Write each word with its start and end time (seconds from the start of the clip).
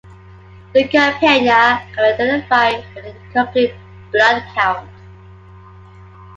Leukopenia 0.73 1.85
can 1.93 2.17
be 2.17 2.23
identified 2.23 2.83
with 2.95 3.05
a 3.05 3.13
complete 3.33 3.75
blood 4.11 4.41
count. 4.55 4.89